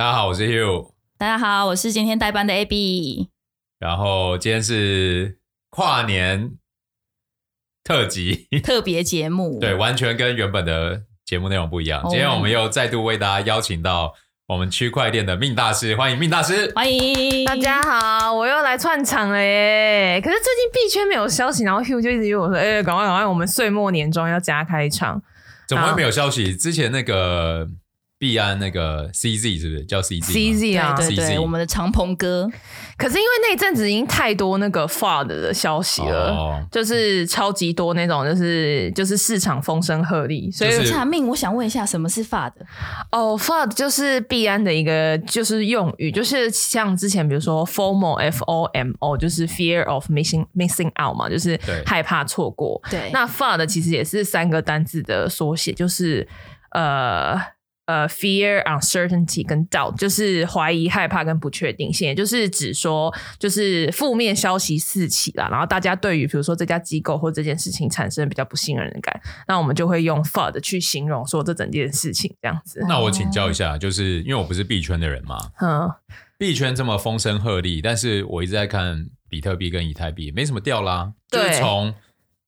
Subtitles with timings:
[0.00, 0.92] 大家好，我是 Hugh。
[1.18, 3.28] 大家好，我是今天代班的 AB。
[3.78, 5.36] 然后今天是
[5.68, 6.52] 跨年
[7.84, 12.00] 特辑特别节目， 对，完全跟原本的节目内容不一样。
[12.00, 12.10] Oh.
[12.10, 14.14] 今天我们又再度为大家邀请到
[14.46, 20.18] 我们区块链的命大师，欢迎命大师，欢迎大家好，我又来串场了耶！
[20.24, 25.22] 可是最近币圈没有消息，然后 Hugh 就一直约我说：“哎、欸，赶快赶快，我们岁末年终要加开场。”
[25.68, 26.56] 怎么会没有消息？
[26.56, 27.68] 之前那个。
[28.20, 32.46] 币安那个 CZ 是不是叫 CZ？CZ 啊，对对对，我们的长鹏哥。
[32.98, 40.54] 可是因为那阵子已经太多那个 FUD 的消息了，哦、就是超级多那种，就是就是市场风声鹤唳。
[40.54, 42.52] 所以，就是、下面我想问一下，什么是 FUD？
[43.10, 52.82] 哦，FUD 就是必安的一个就是用语，就是像之前比如说 FOMO F O M O，就是 Fear of Missing Missing Out 嘛，就是害怕错过。
[52.90, 56.28] 对，那 FUD 其实也是三个单字的缩写，就是
[56.72, 57.40] 呃。
[57.90, 72.78] 呃、uh,，fear, uncertainty 跟 doubt 就是怀疑、害怕跟不确定性，也就是指说，就是负面消息四起啦，然后大家对于比如说这家机构或这件事情产生比较不信任的感，那我们就会用 FUD 去形容说这整件事情这样子。
[72.88, 75.90] 那我请教一下，就是因为我不是币圈的人嘛，嗯，
[76.38, 81.92] 币圈这么风声鹤唳，但是我一直在看比特币跟以太币，没什么掉啦，就是从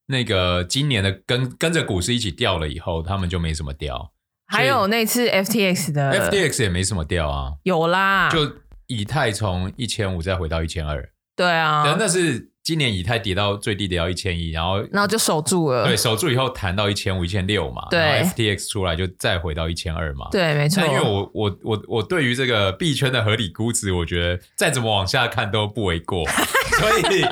[0.06, 4.12] 那个今年的跟跟着股市一起掉了以后，他们就没什么掉。
[4.53, 8.39] 还有那次 FTX 的 FTX 也没什么掉啊，有啦，就
[8.86, 17.98] 以太从一千五再回到一千二，对啊，那是今年以太跌到最低跌到一千一，然后然后就守住了，对，守住以后弹到一千五、一千六嘛，对。
[17.98, 20.84] 然后，FTX 出来就再回到一千二嘛，对，没错。
[20.86, 26.25] 因为我我我我对于这个币圈的合理估值，我觉得再怎么往下看都不为过，
[26.78, 27.25] 所以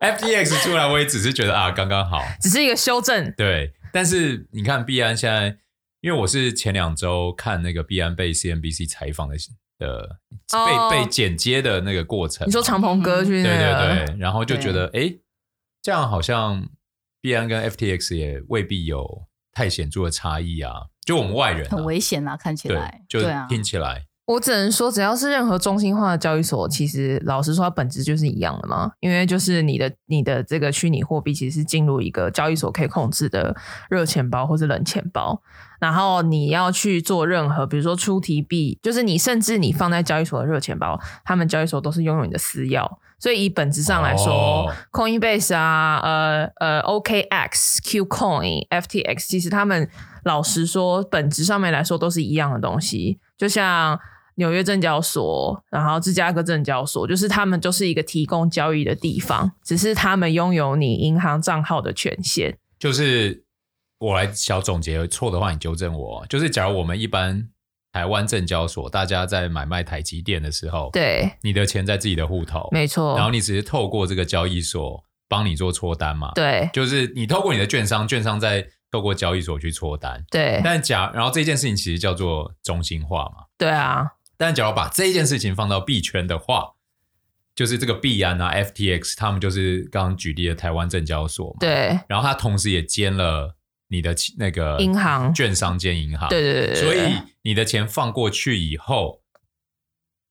[0.00, 3.72] FTX 出来我也只是觉得啊，刚刚好，只是一个修正，对。
[3.92, 5.56] 但是你看币安现在。
[6.00, 9.36] 因为我是前两周看那个币安被 CNBC 采访的
[9.78, 10.18] 的
[10.50, 15.14] 被、oh, 被剪接的那个过程，你说长鹏哥去、那个、对对对，然后就觉得哎，
[15.82, 16.68] 这样好像
[17.20, 24.06] 币安跟 FTX 也未必有太显著的差异啊，就我们外人、啊、很危险啊，看起来对，就听起来。
[24.30, 28.92] 我只能说，只要是任何中心化的交易所，其实老实说，它本质就是一样的嘛。
[29.00, 33.56] 因为就是你的你的这个虚拟货币，其实是进入一个交易所可以控制的
[33.88, 35.42] 热钱包或是冷钱包。
[35.80, 42.88] 然后你要去做任何，比如说出题币，就是你甚至你放在交易所的热钱包，他们交易所都是拥有你的私钥。
[43.18, 49.90] 所以以本质上来说、哦、，Coinbase 啊，呃呃，OKX、KuCoin、FTX，其实他们
[50.22, 53.98] 老实说，本质上面来说都是一样的东西，就像。
[54.40, 62.56] 纽约证交所，然后芝加哥证交所，就是他们就是一个提供交易的地方，只是他们拥有你银行账号的权限。
[62.78, 63.44] 就是
[63.98, 66.24] 我来小总结，错的话你纠正我。
[66.26, 67.46] 就是假如我们一般
[67.92, 80.60] 台湾证交所，大家在买卖台积电的时候，对，你的钱在自己的户头，没错，然后你只是透过这个交易所帮你做戳单嘛，对，就是你透过你的券商，券商再透过交易所去戳单，对。
[80.64, 84.06] 但假然后这件事情其实叫做中心化嘛，对啊。
[84.40, 86.72] 但假如把这件事情放到币圈的话，
[87.54, 91.56] 就是这个币安啊、FTX，他们就是刚刚举例的台湾证交所嘛。
[91.60, 92.00] 对。
[92.08, 93.54] 然后他同时也兼了
[93.88, 96.30] 你的那个银行、券商兼银行。
[96.30, 96.74] 对对对，对。
[96.76, 99.20] 所以你的钱放过去以后，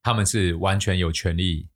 [0.01, 1.67] 他们是完全有权利，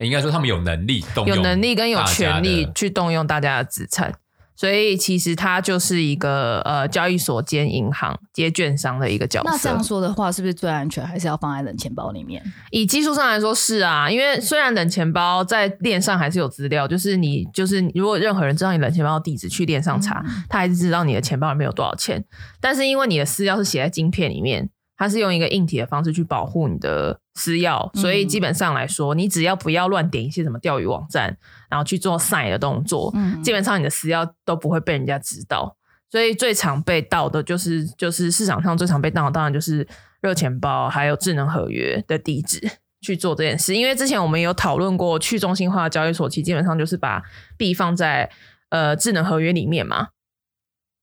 [0.00, 4.18] 应该说他们有能力动用，有能力跟有权利去动用大家的资产。
[4.54, 9.50] 所以其实它就是一个呃交易所兼银行兼券商的一个角色。
[9.50, 12.42] 那这样说的话，是不是最安全还是要放在冷钱包里面？
[12.70, 22.24] 以技术上来说是啊，因为虽然冷钱包在链上还是有资料，就是你就是如果任何人知道你冷钱包的地址去链上查，嗯、他还是知道你的钱包里面有多少钱。
[22.60, 24.70] 但是因为你的私钥是写在晶片里面。
[25.02, 31.36] 它是用一个硬体的方式去保护你的私钥，所以基本上来说，你只要不要乱点一些什么钓鱼网站，
[31.68, 35.76] 然后去做 sign 的动作，基本上你的私钥都不会被人家知道。
[36.08, 39.84] 所以最常被盗的就是就是市场上最常被盗的，当然就是
[40.20, 42.60] 热钱包还有智能合约的地址
[43.00, 43.74] 去做这件事。
[43.74, 47.20] 因为之前我们有讨论过去中心化的交易所，其实基本上就是把
[47.56, 48.30] 币放在
[48.68, 50.08] 呃智能合约里面嘛。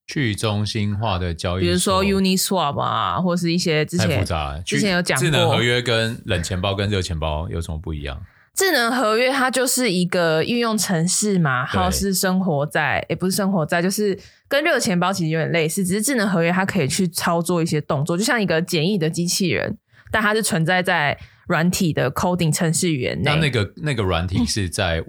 [0.09, 4.61] 去中心化的交易，比如说 Uniswap 啊，或是一些之前太复杂了。
[4.63, 8.19] 之前有讲过，智能合约跟冷钱包跟热钱包有什么不一样？
[8.56, 14.17] 智能合约它就是一个运用程式嘛，然后是生活在，也不是生活在，就是
[14.47, 19.77] 跟热钱包其实有点类似，只是智能合约它可以去操作一些动作，就像一个简易的机器人，
[20.09, 21.15] 但它是存在在
[21.45, 23.35] 软体的 coding 程式语言内。
[23.35, 25.03] 那那个那个软体是在。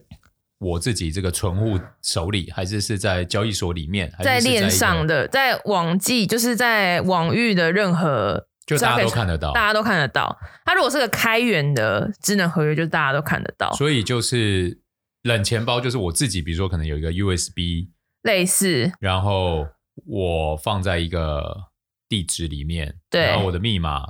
[0.60, 10.38] 我自己这个存户手里，还是是在交易所里面，还是是在链上的，在网际，就是在网域的任何就大家都看得到，大家都看得到。
[10.66, 13.72] 它如果是个开源的智能合约，就是大家都看得到。
[13.72, 14.78] 所以就是
[15.22, 17.88] 冷钱包，就是我自己，比如说可能有一个 USB
[18.24, 19.66] 类似，然后
[20.04, 21.70] 我放在一个
[22.06, 24.04] 地址里面，对，然后我的密码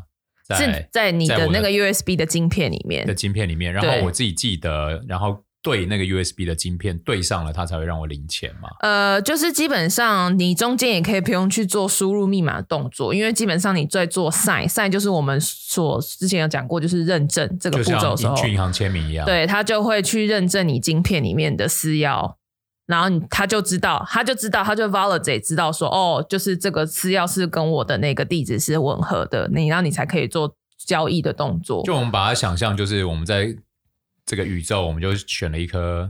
[0.45, 5.45] 在是在你的那个 USB 的晶片里面的晶片里面，然后我自己记得，然后。
[5.63, 8.71] 对那个 USB 的晶片对上了，它才会让我领钱嘛。
[8.81, 19.27] 呃，就是基本上你中间也可以不用去做输入密码的动作，因为基本上你在做 sign，sign 就是我们所之前有讲过，就是认证这个步骤的时候，去银行签名一样。
[19.27, 22.37] 对，他就会去认证你晶片里面的私钥，
[22.87, 31.83] 然后你他就知道，他就知道，他就 validate 知道说，哦，就是这个私钥是跟我的那个地址是吻合的，你然后你才可以做交易的动作。
[31.85, 33.55] 就我们把它想象，就是我们在。
[34.31, 36.09] 这个宇宙，我们就选了一颗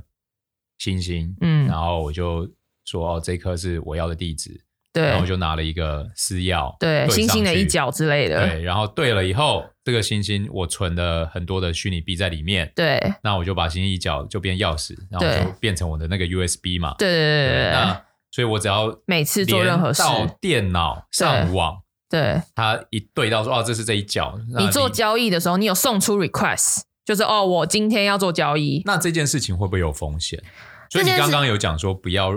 [0.76, 2.46] 星星，嗯，然后我就
[2.84, 4.60] 说哦，这颗是我要的地址，
[4.92, 20.02] 对，然后我就拿了一个私钥，对，星星的一角之类的，对，然后对了以后，这个星星我存了很多的虚拟币在里面，对，那我就把星星一角就变钥匙，然后就变成我的那个 USB 嘛，对对对对，那所以我只要每次做任何事。
[20.02, 21.80] 到电脑上网，
[22.10, 26.82] 对，它一对到说哦，这是这一角，你做交易的时候，你有送出 request。
[27.10, 30.40] 就是哦，我今天要做交易，那这件事情会不会有风险？
[30.88, 32.30] 所以你刚刚有讲说不要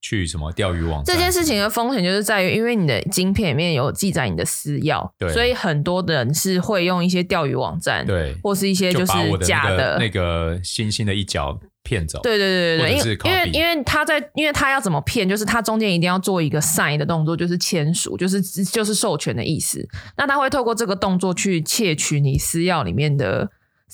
[0.00, 1.16] 去什么钓鱼网站。
[1.16, 9.12] 这件事情的风险就是在于，因为你的晶片里面有记载你的私钥，对，所以很多的人是会用一些钓鱼网站，对，或是一些就是
[9.44, 12.20] 假的那个星星的一角骗走。
[12.22, 19.84] 对对对对对，因为因为因为他在，因为他要怎么骗，就是他中间一定要做一个 sign 的动作，就是签署，就是就是授权的意思。
[20.16, 23.50] 那他会透过这个动作去窃取你私钥里面的。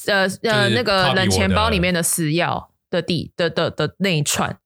[0.06, 4.58] 呃呃，那个冷钱包里面的私钥的地的的的那一串，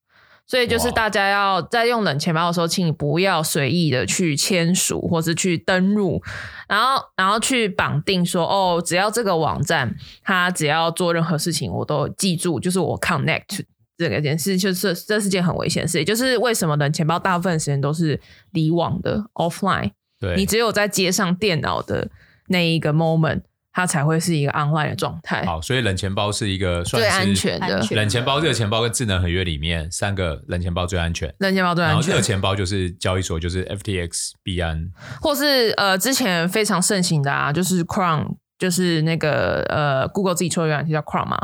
[0.47, 6.21] 所以就是大家要在用冷钱包的时候，请你不要随意的去签署或是去登录，
[6.69, 13.61] 然后然后去绑定说哦，只要这个网站，它只要做任何事情，我都记住，就是我 connect
[13.97, 22.11] 这个件事，就是这是件很危险的事，也就是为什么冷钱包大部分时间都是离网的 offline，对，你只有在接上电脑的
[22.49, 23.43] 那一个 moment。
[23.73, 25.45] 它才会是一个 online 的状态。
[25.45, 27.87] 好，所以冷钱包是一个算是最安全的。
[27.91, 31.33] 冷钱包、热钱包跟智能合约里面三个冷钱包最安全。
[31.39, 32.01] 冷钱包最安全。
[32.01, 34.91] 然后热钱包就是交易所，就是 FTX、币安，
[35.21, 41.39] 或是呃之前非常盛行的啊，就是 Chrome，就是那个呃 Google 自己出的软体叫 Chrome 嘛。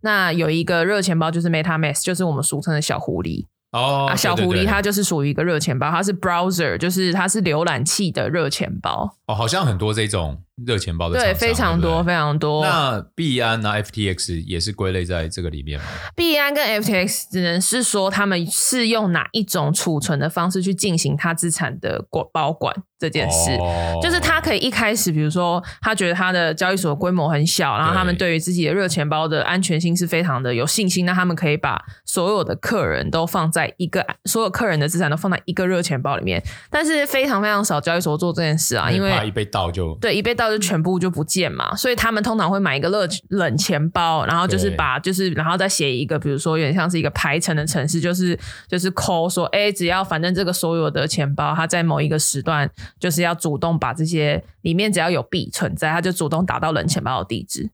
[0.00, 3.46] 那有一个热钱包就是 MetaMask，就是我们俗称的小狐狸。
[3.72, 9.16] 哦，啊、小狐狸它就是属于一个热钱包，它是 browser，就是它是浏览器的热钱包。
[9.26, 12.64] 哦，好像很多这种热钱包的，对，非常多，非常多。
[12.64, 15.84] 那币安啊，FTX 也是归类在这个里面吗？
[16.14, 36.40] 币安跟 FTX 只能是说他们是用哪一种储存的方式去进行他资产的管保管这件事，哦，就是他可以一开始，比如说他觉得他的交易所规模很小，然后他们对于自己的热钱包的安全性是非常的有信心，那他们可以把所有的客人都放在一个，所有客人的资产都放在一个热钱包里面，
[36.70, 57.70] 但是非常非常少交易所做这件事啊，因为一被盗就对，一被盗就全部就不见嘛，所以他们通常会买一个热冷钱包，然后就是把就是然后再写一个，比如说有点像是一个排程的程式，就是就是 call 说，哎，只要反正这个所有的钱包，它在某一个时段就是要主动把这些里面只要有币存在，它就主动打到冷钱包的地址。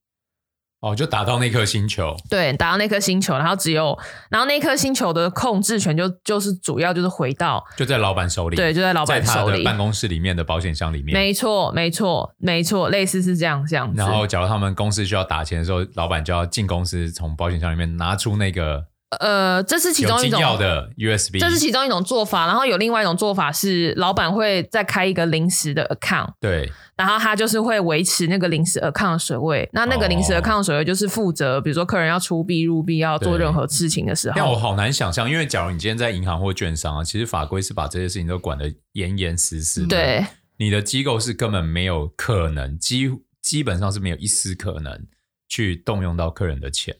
[0.82, 3.96] 哦，就打到那颗星球，对，打到那颗星球，然后只有，
[4.29, 13.96] 然后那颗星球的控制权就就是主要就是回到就在老板手里，对，就在老板手里，办公室里面的保险箱里面，没错，没错，没错，类似是这样这样子。
[13.96, 18.84] 然后，假如他们公司需要打钱的时候，老板就要进公司，从保险箱里面拿出那个。
[19.20, 22.46] 呃，这是其中一种的 USB，这是其中一种做法。
[22.46, 29.69] 然后有另外一种做法是，老板会再开一个临时的 account，对，然后他就是会维持那个临时 account 的水位。
[29.72, 34.34] 那那个临时 account 的水位就是负责，比如说客人要出币入币，要做任何事情的时候。
[34.36, 39.88] 但我好难想象，因为假如你今天在银行或券商啊，其实法规是把这些事情都管得严严实实的。
[39.88, 40.26] 对，
[40.56, 43.10] 你的机构是根本没有可能，基
[43.42, 45.06] 基本上是没有一丝可能
[45.48, 46.96] 去动用到客人的钱。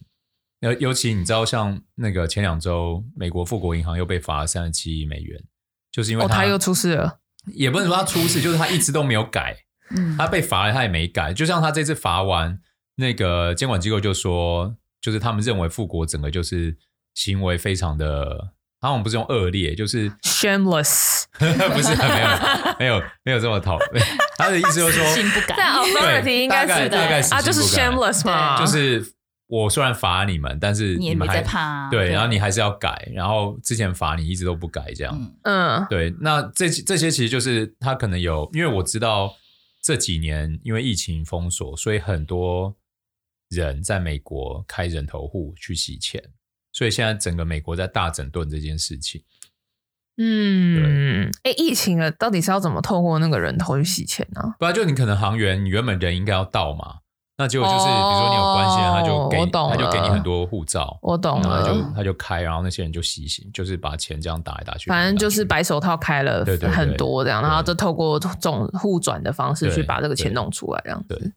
[0.63, 5.37] 尤尤其你知道，像那个前两周，美国富国银行又被罚了三十七亿美元，
[5.91, 7.19] 就是因为他，哦，他又出事了。
[7.47, 9.57] 也不能说他出事，就是他一直都没有改。
[9.93, 11.33] 嗯，他被罚了，他也没改。
[11.33, 12.57] 就像他这次罚完，
[12.95, 16.77] 那个监管机构就说，就是他们认为富国整个就是
[17.13, 24.05] 行为非常的，他们不是用恶劣，就是 shameless， 不是没有没有没有这么讨厌。
[24.37, 25.57] 他的意思就是说，不改。
[25.57, 26.97] 在 authority 应该是的，
[27.35, 29.05] 啊，就是 shameless 嘛，就是。
[29.47, 39.35] 我虽然罚你们，但是你们还你也没在怕啊，对，然后你还是要改，然后之前罚你一直都不改，这样，嗯，对，那这这些其实就是他可能有，因为我知道
[39.81, 42.75] 这几年因为疫情封锁，所以很多
[43.49, 46.23] 人在美国开人头户去洗钱，
[46.71, 49.23] 所以现在整个美国在大整顿这件事情。
[50.17, 54.55] 嗯，哎，疫情了，到底是要怎么透过那个人头去洗钱呢？
[54.57, 56.99] 不然就你可能行员，你原本人应该要到嘛。
[57.43, 71.33] 那结果就是，比如说你有关系，他就给，他就给你很多护照，我懂了，然后他就他就开，然后那些人就洗洗，就是把钱这样打来打去，反正就是白手套开了很多这样，然后就透过这种互转的方式去把这个钱弄出来这样子。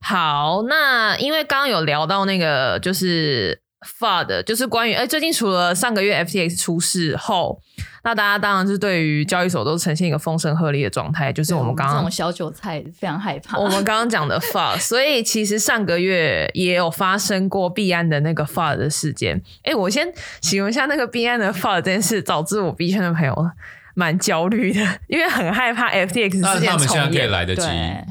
[0.00, 3.60] 好，那因为刚刚有聊到那个就是
[3.98, 7.60] FUD，就是关于哎，最近除了上个月 FTX 出事后。
[8.04, 13.56] 那大家当然是对于交易所都呈现一个风声鹤唳的状态，就是我们刚刚这种小韭菜非常害怕。
[13.56, 19.40] 我们刚刚讲的 FUD，所以其实上个月也有发生过币安的那个 FUD 的事件。
[19.58, 23.50] 哎、欸，我先形容一下那个币安的 FUD 这件事，导致我币圈的朋友
[23.94, 26.62] 蛮焦虑的，因为很害怕 FTX 事件重演。
[26.64, 27.68] 那他们现在可以来得及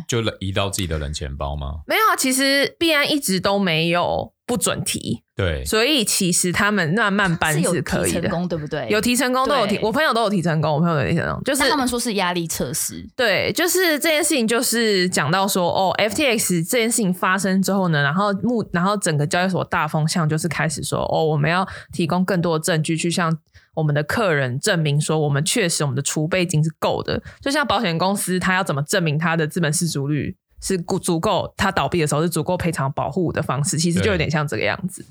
[0.07, 1.81] 就移到自己的冷钱包吗？
[1.85, 4.31] 没有啊，其实币安一直都没有。
[4.51, 8.85] 不准提，对，所以其实他们慢慢搬是可以的，成功对不对？
[8.89, 23.37] 有提成功都有提，我朋友都有提成功，我朋友有提成功，就是他们说是压力测试，对，就是这件事情就是讲到说哦，FTX 这件事情发生之后呢，然后目然后整个交易所大风向就是开始说哦，我们要提供更多的证据去向
[23.75, 30.35] 我们的客人证明说我们确实我们的储备金是够的，就像保险公司他要怎么证明他的资本市足率？
[30.61, 35.03] 是足足够，他倒闭的时候是足够赔偿保护的方式，其实就有点像这个样子。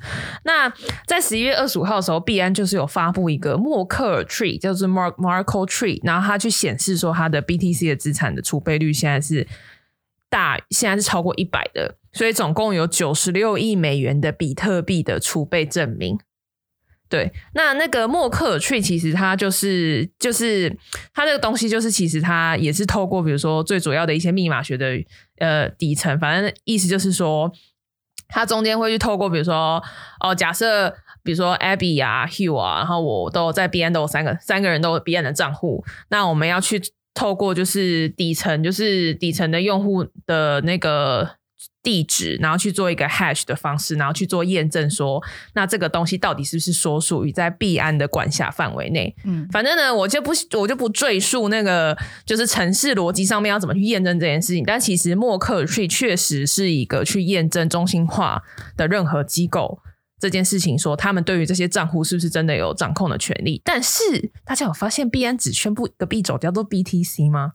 [0.44, 0.72] 那
[1.06, 9.46] 在十一月二十五号的时候，币安就是有发布一个默克尔 tree，叫做 Mark Markle tree，然后它去显示说它的 BTC 的资产的储备率现在是
[10.28, 16.18] 大，现在是超过一百的，所以总共有九十六亿美元的比特币的储备证明。
[17.10, 20.74] 对，那那个默克尔 Tree 其实它就是就是
[21.12, 24.92] 它这个东西就是其实它也是透过比如说最主要的一些密码学的
[25.38, 27.52] 呃底层，反正意思就是说
[28.28, 29.82] 它中间会去透过比如说
[30.20, 36.80] 哦假设比如说 Abby 啊 Hugh 啊，然后我都在 BN 都有三个三个人都有 BN 的账户，那我们要去
[37.12, 41.39] 透过就是底层就是底层的用户的那个。
[41.82, 45.22] 地址，然后去做一个 hash 的方式，然后去做验证说，说
[45.54, 49.14] 那这个东西到底是不是说属于在币安的管辖范围内？
[49.24, 51.96] 嗯，反正呢，我就不我就不赘述那个
[52.26, 54.62] 就是城市逻辑上面要怎么去验证这件事情。
[54.66, 58.42] 但其实默克尔 Tree 确实是一个去验证中心化
[58.76, 59.80] 的任何机构
[60.18, 63.62] 这件事情，说他们对于这些账户是不是真的有掌控的权利。
[63.64, 67.52] 但是大家有发现币安只宣布一个币种叫做 BTC 吗？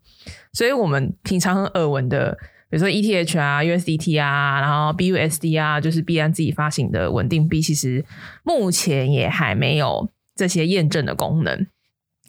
[0.51, 2.35] 所以我们平常很耳闻的。
[2.75, 8.03] 比如说 ETH 啊、USDT 啊，然后 BUSD 啊，就是币安自己发行的稳定币，其实
[8.43, 11.67] 目前也还没有这些验证的功能。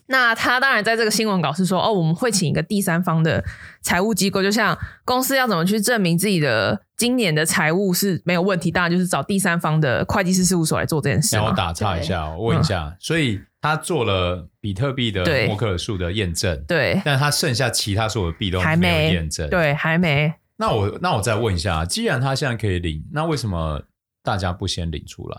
[0.09, 3.45] 那他当然在这个新闻稿是说，哦，我们会请一个第三方的
[3.83, 11.37] 财务机构，就像公司要怎么去证明自己的今年的财务是没有问题，当然就是找第三方的会计师事务所来做这件事。
[11.37, 13.41] 让我打岔一下，我问一下，嗯、所以。
[13.59, 20.33] 他做了比特币的默克尔数的验证，对，但他剩下其他所有的币都还没有验证，对，还没。
[20.59, 23.83] 那我那我再问一下，既然他现在可以领，那为什么
[24.23, 25.39] 大家不先领出来？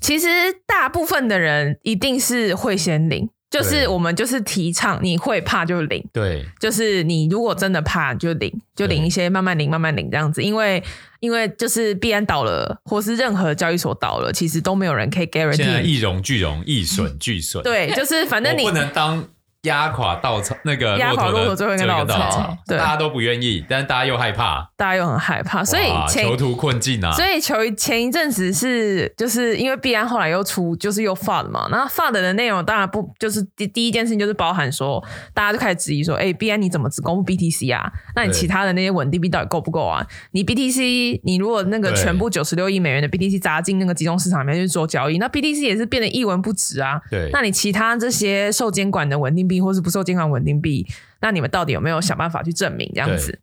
[0.00, 0.28] 其实
[0.64, 3.30] 大部分的人一定是会先领。
[3.56, 10.82] 就是我们就是提倡你会怕就领，对，就是你如果真的怕就领，就领一些慢慢领慢慢领这样子，因为
[11.20, 15.56] 因为就是币安倒了，或是任何交易所倒了，其实都没有人可以 guarantee。
[15.56, 19.26] 现在一荣俱荣，一损俱损，对，就是反正你不能当。
[19.66, 27.12] 压垮稻草，那个压垮骆驼最后一根稻草，对，大家都不愿意，但是大家又害怕，大家又很害怕，所以囚徒困境啊。
[27.12, 35.04] 所以求前一阵子是就是因为币安后来又出就是又 FUD 嘛，那 FUD 的内容当然不就是第第一件事情就是包含说，
[35.34, 37.92] 大家就开始质疑说，哎、欸，币安你怎么只公布 BTC 啊？
[38.14, 40.06] 那你其他的那些稳定币到底够不够啊？
[40.30, 47.00] 你 BTC 你如果那个全部九十六亿美元的 BTC 砸进那个集中市场里面去做交易，那 BTC 也是变得一文不值啊。
[47.10, 50.86] 对，那你其他这些受监管的稳定币或是不受监管稳定币，
[51.20, 53.40] 那你们到底有没有想办法去证明这样子？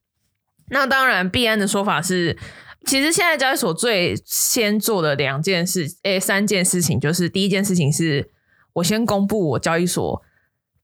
[0.69, 2.37] 那当然，币安的说法是，
[2.85, 8.31] 其实现在交易所最先做的两件事，诶、欸，三件事情，就是第一件事情是
[8.73, 10.23] 我先公布我交易所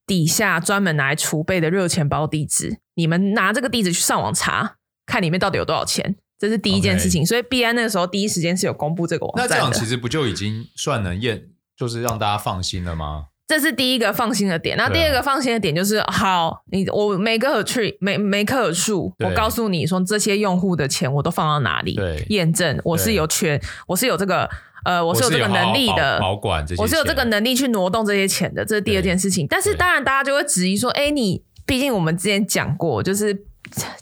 [0.05, 7.23] 底下专门拿来储备的热钱包地址，你们拿这个地址去上网查，看里面到底有多少钱，这是第一件事情。
[7.23, 7.27] Okay.
[7.27, 9.47] 所以币安那个时候第一时间是有公布这个网站。
[9.47, 13.27] 那这样其实不就已经算能验，就是让大家放心了吗？
[13.49, 24.47] 这是第一个放心的点，那第二个放心的点就是，啊、好，你我每个 tree 每每棵树，我告诉你说这些用户的钱我都放到哪里，对，验证我是有权，我是有这个
[24.85, 29.47] 呃，我是有这个能力的，保管这些，我是有这个能力去挪动这些钱的，这是第二件事情。
[29.49, 33.35] 但是当然大家就会质疑说，哎，你毕竟我们之前讲过，就是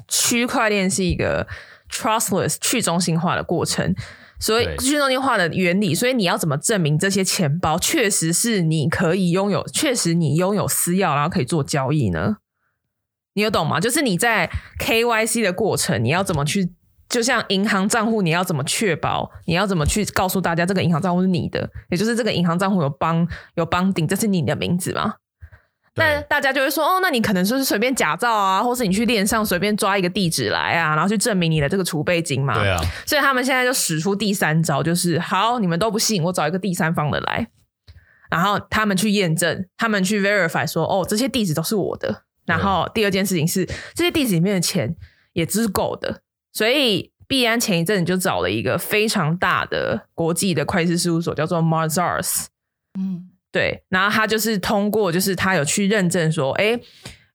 [0.10, 1.48] 区块链是一个
[1.92, 3.96] trustless 去中心化的过程，
[4.40, 12.38] 所以去中心化的原理，所以你要怎么证明这些钱包确实是你可以拥有，确实你拥有私钥，然后可以做交易呢？
[13.34, 13.80] 你有懂吗？
[13.80, 16.72] 就是你在 KYC 的过程，你要怎么去？
[17.10, 19.32] 就像银行账户，你要怎么确保？
[19.46, 21.70] 你要怎么去告诉大家这个银行账户是你的？
[21.90, 23.26] 也就是这个银行账户有帮
[23.56, 25.14] 有绑定，这是你的名字吗？
[25.98, 32.54] 但大家就会说，哦，那你可能就是随便假造啊，或是你去链上随便抓一个地址来啊，然后去证明你的这个储备金嘛。
[32.54, 32.80] 对啊。
[33.06, 37.48] 所以他们现在就使出第三招，就是好，你们都不信，我找一个第三方的来，
[38.30, 42.24] 然后他们去验证，他们去 verify 说，哦，这些地址都是我的。
[42.46, 44.96] 然后第二件事情是，这些地址里面的钱
[45.34, 46.22] 也是够的。
[46.54, 52.46] 所以币安前一阵子就找了一个非常大的国际的会计师事务所，叫做 Marzars。
[52.98, 56.80] 嗯，对，然后他就是通过，就是他有去认证说，哎，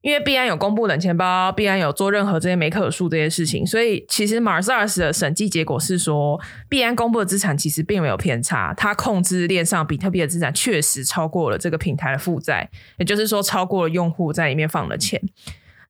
[0.02, 15.20] 因为币安有公布冷钱包，币安有做任何这些没可数这些事情，所以其实 Mazars 的审计结果是说，币安公布的资产其实并没有偏差，他控制链上比特币的资产确实超过了这个平台的负债，也就是说超过了用户在里面放的钱。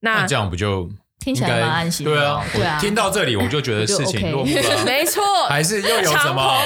[0.01, 0.91] 那，那这样不就？
[1.25, 2.11] 听起来蛮安心的。
[2.13, 4.61] 对啊，对啊，听到这里我就觉得事情落幕了。
[4.61, 6.61] OK、没错，还是又有什么？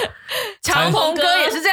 [0.62, 1.22] 长鹏哥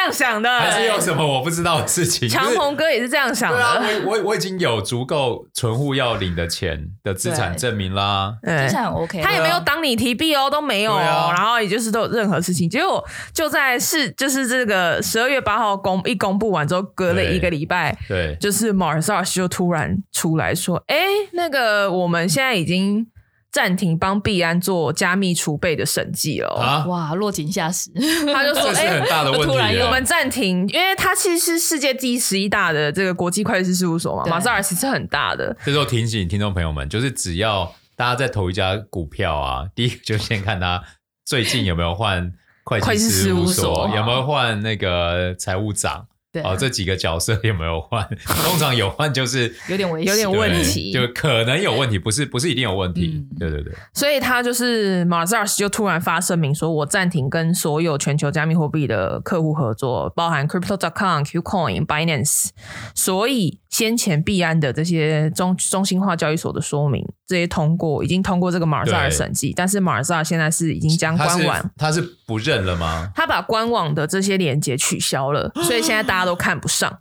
[0.04, 0.60] 样想的。
[0.60, 2.28] 还是有什么我不知道的事情？
[2.28, 3.58] 强鹏哥也是这样想的。
[3.58, 8.36] 对啊，我我我已经有足够存户要领的钱的资产证明啦。
[8.44, 11.32] 资产 OK，他也没有挡你提币哦，都没有哦。
[11.34, 20.98] 然后也就是都有任何事情，结果就在是就是这个十二月八号公一公布完之后，隔了一个礼拜，对，就是 Mazars 就突然出来说：“哎，
[21.34, 23.08] 那个我们现在已经。”
[23.54, 26.50] 暂停帮币安做加密储备的审计了。
[26.60, 26.84] 啊！
[26.88, 27.92] 哇，落井下石，
[28.34, 35.56] 他就说：“哎、欸，很大的问题。”突然我们暂停，因为他其实是世界第十一大的这个国际会计师事务所嘛，马扎尔其实很大的。
[35.64, 40.84] 这时候提醒听众朋友们，就是只要大家在投一家股票啊， 第一个就先看他
[41.24, 42.34] 最近有没有换
[42.64, 46.08] 会计师事务所，有没有换那个财务长。
[46.34, 48.04] 对啊、哦，这几个角色有没有换？
[48.26, 53.12] 通常有换就是 有点危险，有点问题，就可能有问题，不是不是一定有问题。
[53.14, 62.50] 嗯、对对对，所以他就是 Mazars 就突然发声明说，我暂停跟所有全球加密货币的客户合作，包含 Crypto.com、KuCoin、Binance。
[62.96, 73.12] 所以先前币安的这些中中心化交易所的说明，这些通过已经通过这个 Mazars 审计，但是 Mazars 现在是已经将官网他是不认了吗？
[73.14, 76.24] 他把官网的这些连接取消了，所以现在大家。
[76.24, 77.00] 都看不上，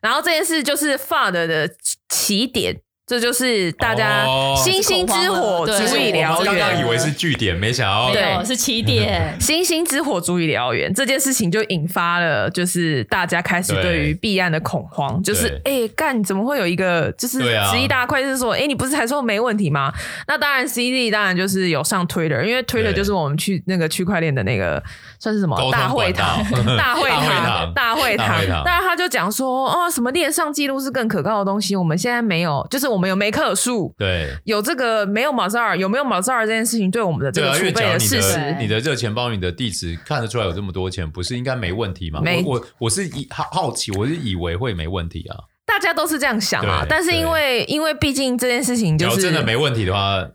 [0.00, 1.70] 然后这件事就是 FUD 的
[2.08, 2.82] 起点。
[3.10, 6.28] 这就是大家星星之火足以燎原。
[6.44, 8.44] 刚刚以为是据点，没想到对。
[8.44, 9.34] 是起点。
[9.40, 13.98] 星星之火足以燎原，这件事情就引发了，就是大家开始对。
[14.00, 17.40] 于币安的恐慌，就是哎干，怎么会有一个就是
[17.72, 19.92] 十一大会计师说，哎，你不是才说没问题吗？
[20.28, 24.80] 那当然，CZ 当然就是有上 Twitter，因为 Twitter 就是我们去那个区块链的那个
[25.18, 25.56] 算是什么？
[25.72, 26.44] 大会堂、
[26.78, 28.46] 大会堂、大会堂。
[28.64, 32.99] 当然他就讲说，哦，什么链上记录是更可靠的东西，我们现在没有，就是我。
[33.00, 33.94] 我们有没克数？
[33.96, 42.20] 对，有这个没有 Mazars 有没有 Mazars 这件事情对我们的这个储备的事实，你的热钱包、你的地址看得出来有这么多钱，不是应该没问题吗？
[42.22, 45.34] 没我我我是以好好奇，我是以为会没问题啊。
[45.64, 50.28] 大家都是这样想啊，但是因为因为毕竟这件事情就是真的没问题的话。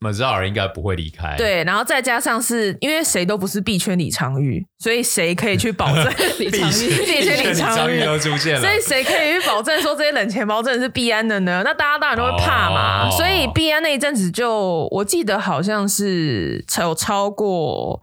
[0.00, 1.36] Mazars 应该不会离开。
[1.38, 6.04] 对，然后再加上是因为谁都不是币圈李昌钰，所以谁可以去保证
[6.38, 6.88] 李昌钰？
[7.06, 11.62] 币圈李昌钰都出现了， 所以谁可以去保证说这些冷钱包真的是币安的呢？
[11.64, 13.08] 那大家当然都会怕嘛。
[13.08, 18.02] 哦、所以币安那一阵子就，我记得好像是有超过，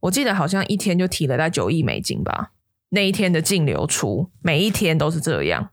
[0.00, 2.50] 我记得好像一天就提了大概九亿美金吧。
[2.90, 5.70] 那一天的净流出，每一天都是这样。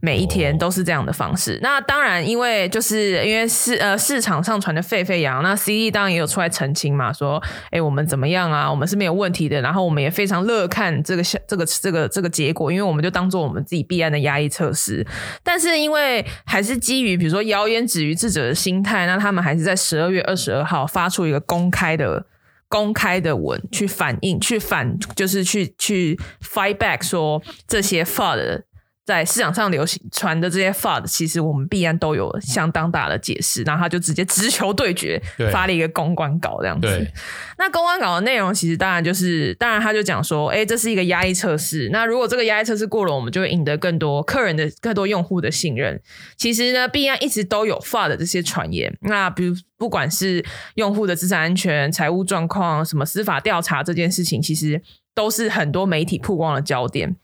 [0.00, 1.54] 每一天都是这样的方式。
[1.54, 1.60] Oh.
[1.62, 8.70] 那当然，因为就是因为市呃市场上传的沸沸扬扬，那 CD 当然也有出来澄清嘛，说哎我们怎么样啊？
[8.70, 9.60] 我们是没有问题的。
[9.60, 15.04] 然后我们也非常乐看这个这个这个这个结果，因为我们就当做我们自己必然的压抑测试。
[15.42, 22.24] 但是因为还是基于比如说谣言止于智者的心态，那他们还是在十二月二十二号发出一个公开的
[22.68, 28.62] 公开的文去反映，去反就是去去 fight back 说这些 FUD
[29.08, 35.18] 在市场上流行传的这些 FUD，其实我们必然都有相当大的解释，然后他就直接直球对决，
[35.50, 37.10] 发了一个公关稿这样子。
[37.56, 41.88] 那公关稿的内容其实当然就是，当然他就讲说，哎，这是一个压力测试。
[41.90, 45.98] 那如果这个压力测试过了，我们就会赢得更多客人的、更多用户的信任。
[46.36, 48.94] 其实呢，必然一直都有 FUD 这些传言。
[49.00, 50.44] 那比如不管是
[50.74, 54.82] 用户的资产安全、财务状况、什么司法调查这件事情，其实
[55.14, 57.16] 都是很多媒体曝光的焦点。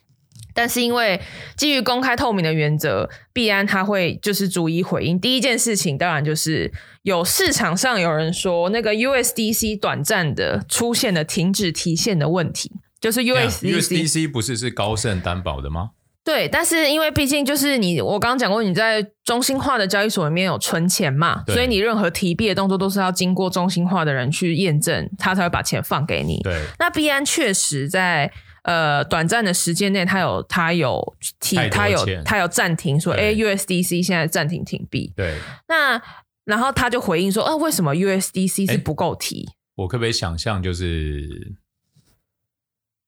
[0.55, 1.21] 但是因为
[1.57, 5.19] 基于公开透明的原则，币安他会就是逐一回应。
[5.19, 15.91] 第一件事情当然就是有市场上有人说那个 USDC 短暂的出现了停止提现的问题，就是 USDC USDC 不是是高盛担保的吗？
[16.25, 26.41] 对，但是因为毕竟就是你，我刚刚讲过，你在中心化的交易所里面有存钱嘛，所以你任何提币的动作都是要经过中心化的人去验证，他才会把钱放给你。
[26.43, 28.33] 对，那币安确实在。
[28.65, 35.13] 呃，短暂的时间内，他有他有提，他有他有暂停说，哎，USDC 现在暂停停币。
[35.15, 36.03] 对，那
[36.45, 39.49] 然后他就回应说，啊，为什么 USDC 是不够提？
[39.75, 41.55] 我可不可以想象，就是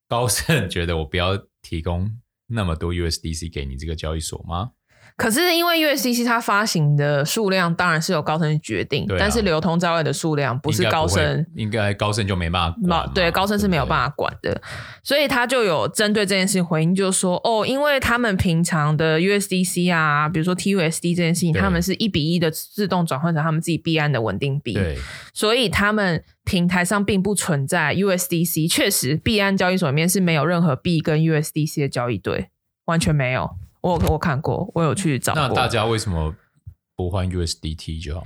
[0.07, 2.11] 高盛觉得我不要提供
[2.47, 4.71] 那么多 USDC 给你这个交易所吗？
[5.17, 13.09] 可是因为 USDC 它发行的数量当然是由高盛决定，啊、但是流通在外的数量不是高盛，应该高盛就没办法管。
[13.15, 14.61] 对，高盛是没有办法管的，对对，
[15.03, 24.99] 所以他就有针对这件事情回应，就是说哦，因为他们平常的 USDC 啊，比如说 TUSD 这件事情，他们是一比一的自动转换成他们自己币安的稳定币，对，
[25.33, 28.69] 所以他们平台上并不存在 USDC。
[28.69, 32.49] 确实，币安交易所里面是没有任何币跟 USDC 的交易对，
[32.85, 33.49] 完全没有。
[33.93, 35.41] 我我看过，我有去找过。
[35.47, 36.35] 那大家为什么
[36.95, 38.25] 不换 USDT 就好？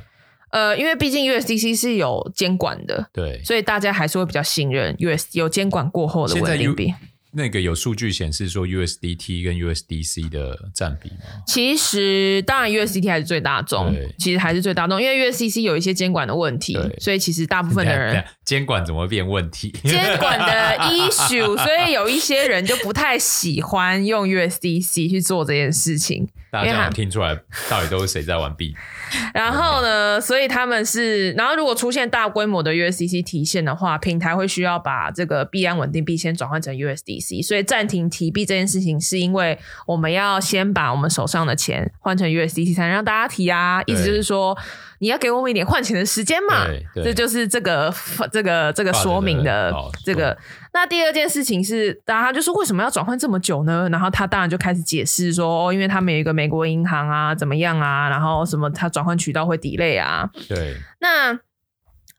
[0.51, 6.93] 呃，因为毕竟 USDC 是有监管的，对，所以大家还是会比较信任 US 有监管过后的稳定币。
[7.33, 11.41] 那个有数据显示说 USDT 跟 USDC 的占比吗？
[11.47, 19.71] 其实当然 USDT 还是最大众，其实还是最大众，因为 USDC 有一些监管的问题，所以其实大部分的人监管怎么会变问题？
[19.83, 20.45] 监管的
[20.91, 26.27] issue，所以有一些人就不太喜欢用 USDC 去做这件事情。
[26.51, 27.33] 大家能听出来
[27.69, 28.75] 到底都是谁在玩币？
[29.33, 44.57] 然后呢，所以他们是，然后如果出现大规模的 USDC 提现的话，平台会需要把这个币安稳定币先转换成 USDC，所以暂停提币这件事情是因为我们要先把我们手上的钱换成 USDC 才能让大家提啊，意思就是说
[44.99, 47.93] 你要给我们一点换钱的时间嘛，这就是这个
[48.31, 49.73] 这个这个说明的
[50.05, 50.37] 这个。
[50.73, 53.89] 那第二件事情是，大家就是为什么要转换这么久呢？
[53.91, 60.29] 然后他当然就开始解释说，哦，因为他们有一个美国银行啊，怎么样啊，然后什么他转换渠道会 delay 啊。
[60.47, 60.77] 对。
[61.01, 61.37] 那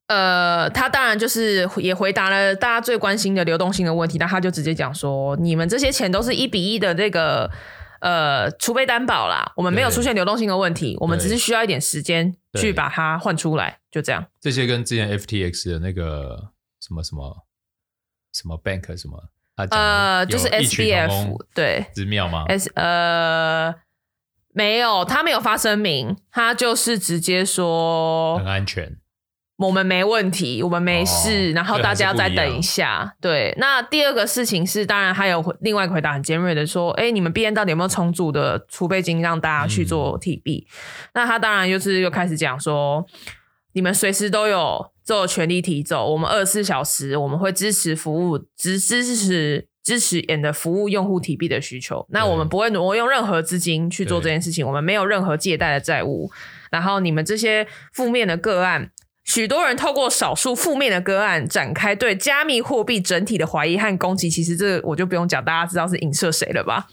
[0.08, 7.50] 呃，他当然就是也回答了大家最关心的流动性的问题，那他就直接讲说，你们这些钱都是一比一的这个
[8.00, 14.26] 呃储备担保啦，我们没有出现流动性的问题，我们只是需要一点时间去把它换出来，就这样。
[14.38, 17.46] 这些跟之前 FTX 的那个什么什么。
[18.32, 19.22] 什么 bank 什么？
[19.70, 23.72] 呃，就是 SBF 对，寺庙吗？S 呃，
[24.52, 28.96] 没有，他没有发声明，他就是直接说很安全，
[29.58, 33.14] 我们没问题，我们没事，哦、然后大家再等一下。
[33.20, 40.66] 对，那第二个事情是，当然还有另外一个回答很尖锐的说，哎，你们 B N 到底有没有充足的储备金让大家去做 T B？？
[40.66, 40.72] 嗯、
[41.14, 43.06] 那他当然就是又开始讲说，
[43.74, 44.91] 你们随时都有。
[45.04, 52.06] 做全力提走，我们二十四小时我们会支持服务，支支持支持 and 服务用户提币的需求。
[52.10, 56.30] 那我们不会挪用任何资金去做这件事情，我们没有任何借贷的债务。
[56.70, 58.90] 然后你们这些负面的个案，
[59.24, 64.30] 许多人透过少数负面的个案展开对加密货币整体的怀疑和攻击。
[64.30, 66.86] 其实这我就不用讲，大家知道是影射谁了吧？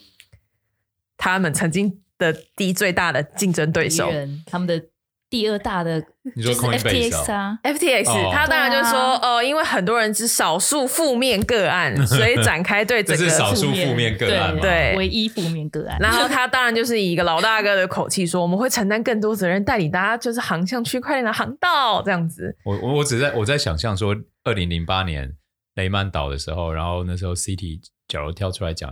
[1.17, 4.12] 他们曾经的第一最大的竞争对手，
[4.45, 4.86] 他们的。
[5.30, 6.04] 第二大的
[6.36, 15.98] 你说 FTX 啊，FTX，他当然就是说，呃，因为很多人是少数负面个案， 所以展开对整个是少数负面个案，对，唯一负面个案。
[16.00, 22.56] 然后他当然就是以一个老大哥的口气说，我们会承担更多责任，带领大家就是航向区块链的航道这样子。
[22.65, 25.34] 我我我只在我在想象说，二零零八年
[25.76, 28.89] 雷曼倒的时候，然后那时候 CT 假如跳出来讲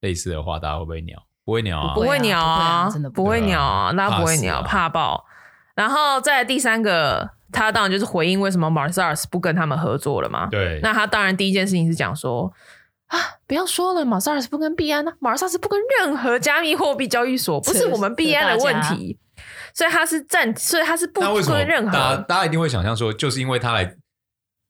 [0.00, 1.20] 类似的话，大家会不会鸟？
[1.44, 5.24] 不会鸟啊，不会鸟啊，真的不会鸟啊，那不会鸟，怕爆。
[5.80, 10.46] 然后再来第三个，他当然就是回应为什么 Mars 不跟他们合作了嘛。
[10.50, 12.52] 对，那他当然第一件事情是讲说
[13.06, 13.16] 啊，
[13.46, 19.18] 不要说了，Mars 不跟币安呢，Mars 不跟任何加密货币交易所，不是我们币安的问题，
[19.72, 21.90] 所以他是站，所以他是不跟任何。
[21.90, 23.96] 大家大家一定会想象说，就是因为他来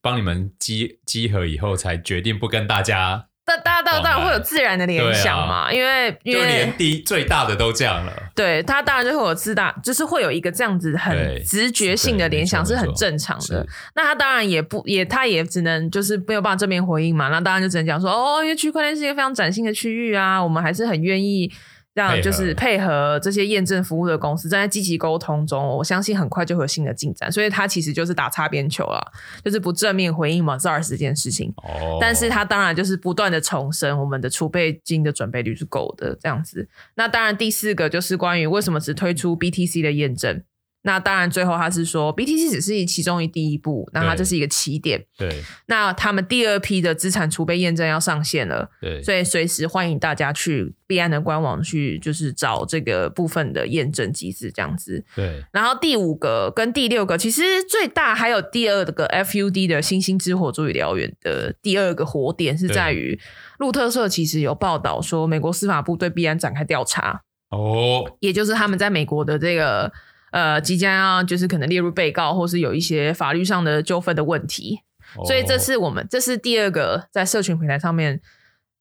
[0.01, 3.27] 帮你们集集合以后，才决定不跟大家。
[3.51, 13.67] 那大家当然会有自然的联想嘛，啊、因为因为连第最大的都这样了，对他当然就会有自大，就是会有一个这样子很直觉性的联想是很正常的。
[13.97, 17.29] 那他当然也不也，他也只能就是没有办法正面回应嘛。
[17.29, 21.51] 那当然就只能讲说，哦，因为区块链是一个非常崭新的区域啊，我们还是很愿意
[21.95, 25.67] 这样就是配合这些验证服务的公司，正在积极沟通中。
[25.77, 29.13] 我相信很快就会有新的进展，所以他其实就是打擦边球了，
[29.45, 31.53] 就是不正面回应 Mazars 这件事情。
[31.57, 36.69] 哦，但是他当然就是不断的重申，我们的储备金的准备率是够的，这样子。
[36.95, 40.43] 那当然，第四个就是关于为什么只推出 BTC 的验证。
[40.83, 45.05] 那当然，最后他是说，BTC 只是其中一第一步，那它这是一个起点。
[45.19, 48.71] 对，那他们第二批的资产储备验证要上线了。
[48.81, 55.05] 对，所以随时欢迎大家去币安的官网去，就是找这个部分的验证机制这样子。
[55.15, 63.21] 对，然后第五个跟第六个，其实最大还有第二个 FUD 的星星之火助理燎原的第二个火点是在于，
[63.59, 67.21] 路透社其实有报道说，美国司法部对币安展开调查。
[67.51, 69.93] 哦，也就是他们在美国的这个。
[70.33, 74.81] 呃，即将要就是可能列入被告，或是有一些法律上的纠纷的问题，
[75.17, 78.21] 哦、所以这是我们这是第二个在社群平台上面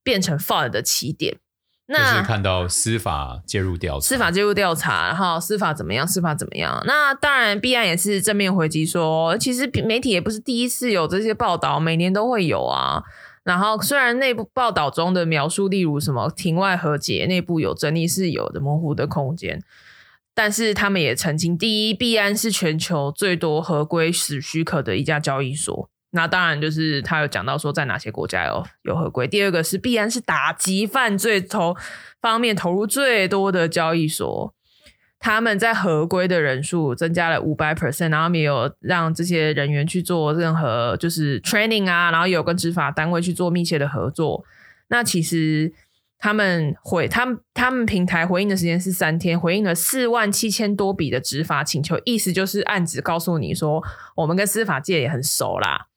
[0.04, 1.38] 变成 FUD 的起点。
[1.92, 6.08] 那就是看到司法介入调查，司法介入调查，然后司法怎么样？
[6.08, 6.84] 司法怎么样？
[6.86, 13.02] 那当然，必案也是正面回击说，其实媒体也不是第一次有这些报道，每年都会有啊。
[13.44, 19.60] 然后虽然内部报道中的描述，例如什么庭外和解、内部有争议是有的模糊的空间。
[20.42, 25.90] 但是他们也澄清，第一，币安是全球最多合规使许可的一家交易所。
[26.12, 29.28] 那当然就是他有讲到说在哪些国家有有合规。
[29.28, 31.76] 第二个是币安是打击犯罪投
[32.22, 34.54] 方面投入最多的交易所，
[35.20, 44.46] 他们在合规的人数增加了五百 percent，然后也有让这些人员去做任何就是 training 啊，然后有跟执法单位去做密切的合作。
[44.88, 45.74] 那其实。
[46.22, 53.82] 他们回他们他们平台回应的时间是三天，回应了四万七千多笔的执法请求，意思就是案子告诉你说，
[54.18, 55.88] 我们跟司法界也很熟啦，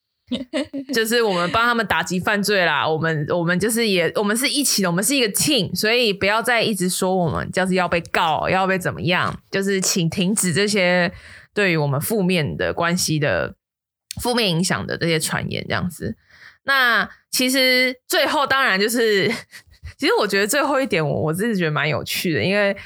[0.94, 11.12] 就是我们帮他们打击犯罪啦，我们我们就是也我们是一起的，我们是一个 team，所以不要再一直说我们就是要被告，要被怎么样，就是请停止这些
[11.52, 13.56] 对于我们负面的关系的
[14.20, 16.16] 负面影响的这些传言，这样子。
[16.62, 19.28] 那其实最后当然就是。
[20.02, 22.76] 其实我觉得最后一点我，我我自己觉得蛮有趣的，因为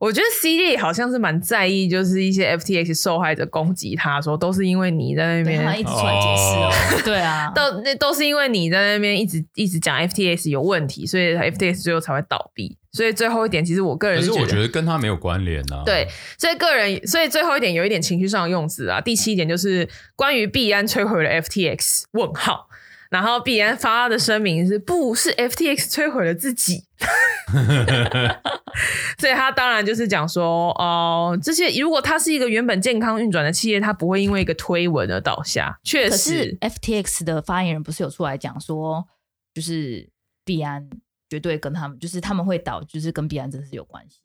[0.00, 12.76] 我觉得 CD 好像是蛮在意，就是一些 FTX 受害者攻击他说，都是因为你在那边一直出来解释哦，哦对啊， 都那都是因为你在那边一直一直讲 FTX 有问题，所以 FTX 最后才会倒闭。
[12.90, 15.84] 所以最后一点，其实我个人是觉得，可是我觉得跟他没有关联啊。
[15.86, 19.00] 对，所以个人，所以最后一点有一点情绪上的用词啊。
[19.00, 22.68] 第七点就是关于币安摧毁了 FTX 问号。
[23.14, 26.82] 然后币安发的声明是，不是 FTX 摧毁了自己，
[29.16, 35.78] 所以他当然就是讲说，哦、呃，这些如果它是一个原本健康运转的企业，它不会因为一个推文而倒下。
[35.84, 39.06] 确实，FTX 的发言人不是有出来讲说，
[39.54, 40.10] 就是
[40.44, 40.90] 币安
[41.28, 44.18] 绝对跟他们，就是他们会倒，就是跟币安真的是有关系。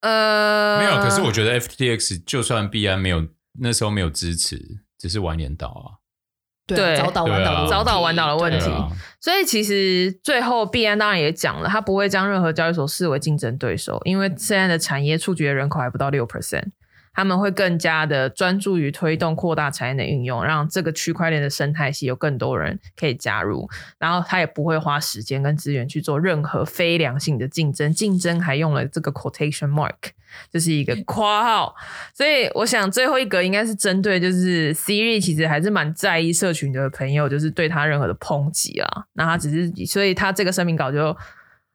[0.00, 3.28] 呃，没有，可是我觉得 FTX 就算币安没有
[3.60, 5.99] 那时候没有支持，只是晚点倒啊。
[6.76, 8.70] 对，早倒晚倒，早倒晚倒的问题。
[8.70, 8.88] 啊、
[9.20, 16.64] 所以其实最后币安当然也讲了，他不会将任何交易所视为竞争对手，因为现在的产业触及的人口还不到六 percent。
[17.12, 23.68] 他们会更加的专注于推动扩大产业的运用，让这个区块链的生态系有更多人可以加入。
[23.98, 30.12] 然后他也不会花时间跟资源去做任何非良性的竞争，竞争还用了这个 quotation mark，
[30.52, 31.74] 就是一个括号。
[32.14, 38.88] 所以我想最后一格应该是针对就是 Siri，其实还是蛮在意社群的朋友，就是对他任何的抨击啊。
[39.14, 41.16] 那他只是，所以他这个声明稿就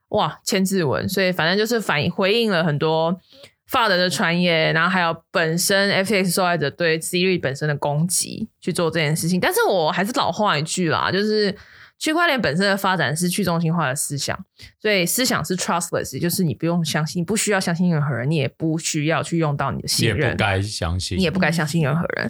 [0.09, 3.19] 哇千字文，所以反正就是反应回应了很多。
[3.67, 11.51] FUD 的传言，然后还有本身 FTX 受害者对 Siri 本身的攻击去做这件事情，但是我还是老话一句啦，就是
[11.97, 14.37] 区块链本身的发展是去中心化的思想，
[14.79, 22.29] 所以思想是 trustless，就是你不用相信，不需要相信任何人，你也不需要去用到你的信任，也不该相信，你也不该相信任何人，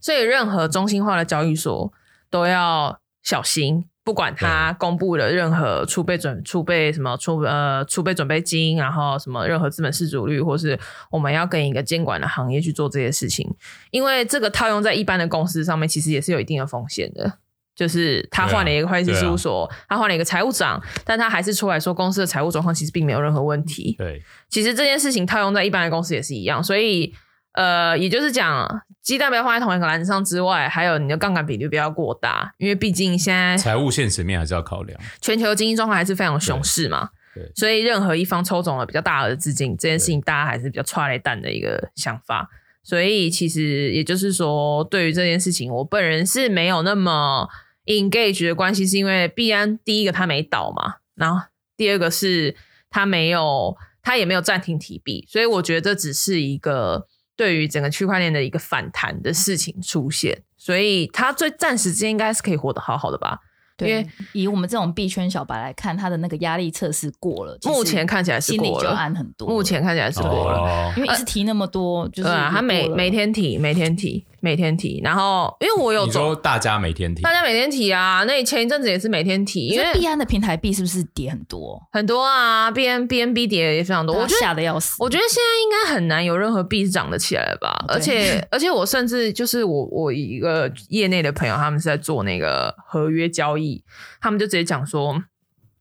[0.00, 1.92] 所以任何中心化的交易所
[2.30, 3.86] 都要小心。
[4.04, 10.78] 不管它公布了任何储备准储备什么储呃储备准备金，然后什么任何资本市足率，或是
[11.10, 13.52] 我们要跟一个监管的行业去做这些事情，
[13.90, 17.38] 因为这个套用在一般的公司上面，其实也是有一定的风险的。
[17.76, 23.94] 就是他换了一个会计师事务所，啊啊、他换了一个财务长，但他还是出来说公司的财务状况其实并没有任何问题。
[23.98, 27.14] 对，其实这件事情套用在一般的公司也是一样，所以。
[27.52, 28.68] 呃，也就是讲，
[29.00, 42.46] 鸡蛋不要放在同一个篮子上之外，还有你的杠杆比率不要过大，因为毕竟现在财务现实面还是要考量，全球经济状况还是非常熊市嘛，对，所以任何一方抽走了比较大额的资金，这件事情大家还是比较踹雷蛋的一个想法。
[42.84, 47.48] 所以其实也就是说，对于这件事情，我本人是没有那么
[47.86, 51.46] engage 的关系，是因为币安第一个他没倒嘛，然后
[51.76, 52.54] 第二个是
[52.90, 53.76] 他没有。
[54.08, 63.40] 它也没有暂停提币，所以我觉得这只是一个对于整个区块链的一个反弹的事情出现，所以它最暂时之间应该是可以活得好好的吧。
[63.76, 69.48] 对，因为以我们这种币圈小白来看，他的那个压力测试过了，目前看起来是过了，心里就安很多。
[69.48, 75.00] 目前看起来是过了，哦、因为一直提那么多，呃、就是他每每天提，每天提，每天提。
[75.02, 78.22] 然后，因为我有你说大家每天提，大家每天提啊。
[78.24, 81.82] 那前一阵子也是每天提，因为币安的平台币是不是跌很多？
[81.90, 84.94] 很多啊，B N B N B 跌也非常多，我吓得要死。
[85.02, 87.84] 我觉得现在应该很难有任何币是涨得起来的吧？
[87.88, 93.82] 而且，而且我甚至就是我我一个业内的朋友，他们是在做那个合约交易。
[94.20, 95.20] 他们就直接讲说，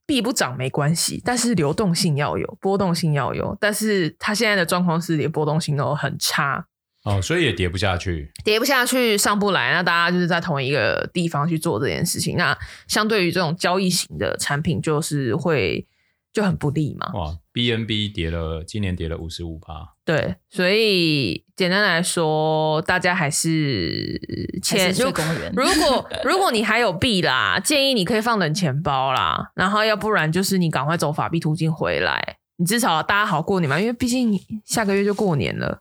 [0.06, 3.56] 币不涨没关系，但是流动性要有，波动性要有。
[3.60, 6.66] 但是它现在的状况是连波动性都很差
[7.06, 9.72] 哦，所以也跌不下去，跌不下去，上不来。
[9.72, 15.88] 那大家就是在同一个地方去做这件事情，那相对于这种交易型的产品，就是会。
[16.36, 17.10] 就很不利嘛。
[17.14, 19.94] 哇，BNB 跌了，今年跌了五十五趴。
[20.04, 24.20] 对，所以简单来说，大家还是
[24.62, 24.92] 钱。
[25.00, 25.24] 如果
[25.56, 29.50] 如果如果你还有币啦，建议你可以放冷钱包啦。
[29.56, 33.80] 然后要不然就是你赶快走法币途径回来，你至少大家好过年嘛。
[33.80, 35.80] 因为毕竟下个月就过年了，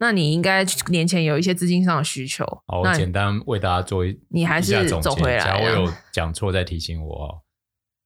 [0.00, 2.44] 那你应该年前有一些资金上的需求。
[2.66, 5.44] 好，我简单为大家做一，你还是走回来。
[5.44, 7.42] 假如我有讲错，再提醒我。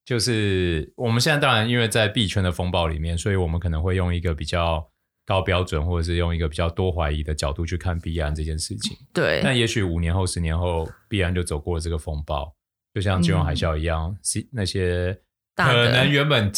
[0.05, 4.87] 就是我们现在当然因为在币圈的风暴里面，所以我们可能会用一个比较
[5.25, 8.97] 高标准，或者是用一个比较多怀疑的角度去看币安这件事情。
[9.15, 9.41] 对。
[9.43, 12.53] 但也许五年后、十年后，币安就走过了这个风暴，
[12.93, 15.17] 就像金融海啸一样，嗯、那些
[15.55, 16.53] 可能原本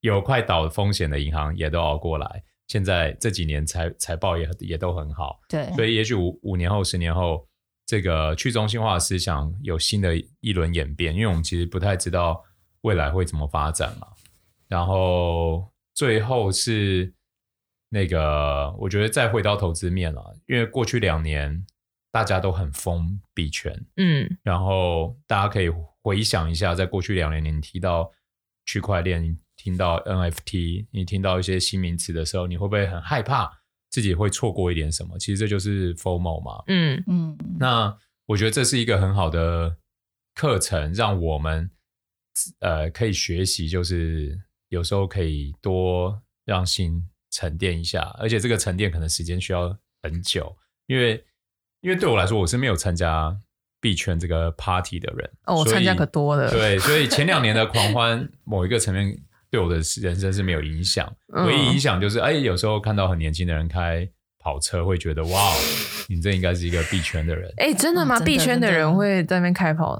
[0.00, 2.44] 有快倒风险的银行也都熬过来。
[2.68, 5.40] 现在这几年财财报也也都很好。
[5.48, 5.72] 对。
[5.74, 7.46] 所以也许五五年后、十年后，
[7.86, 12.44] 这个去中心化的思想有新的一轮演变，因为我们其实不太知道。
[12.82, 14.06] 未来会怎么发展嘛？
[14.68, 17.12] 然后最后是
[17.88, 21.66] 那个，我觉得再回到投资面了，因为过去两年
[22.12, 25.68] 大家都很疯币圈，嗯，然后大家可以
[26.00, 28.08] 回想一下，在过去两年，你提到
[28.66, 33.50] 区块链，你听到 NFT，你听到一些新名词的时候，你会不会很害怕
[33.90, 35.18] 自己会错过一点什么？
[35.18, 37.38] 其实这就是 FOMO 嘛，嗯嗯。
[37.58, 39.76] 那我觉得这是一个很好的
[40.34, 41.70] 课程，让我们。
[42.60, 44.38] 呃，可以学习，就是
[44.68, 50.54] 有时候可以多让心沉淀一下，而且这个沉淀可能时间需要很久，
[50.86, 51.24] 因为
[51.80, 53.34] 因为对我来说，我是没有参加
[53.80, 55.30] 币圈这个 party 的人。
[55.44, 56.50] 哦，我参加可多了。
[56.50, 59.18] 对，所以前两年的狂欢，某一个层面
[59.56, 61.10] 对我的人生是没有影响。
[61.28, 64.06] 唯一影响就是，哎，有时候看到很年轻的人开
[64.38, 65.52] 跑车，会觉得哇，
[66.08, 67.50] 你这应该是一个币圈的人。
[67.56, 68.20] 哎，真的吗？
[68.20, 69.98] 币圈的人会在那边开跑？